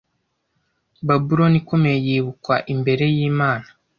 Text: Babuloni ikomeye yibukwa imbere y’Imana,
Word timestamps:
Babuloni 1.07 1.57
ikomeye 1.61 1.97
yibukwa 2.07 2.55
imbere 2.73 3.03
y’Imana, 3.15 3.67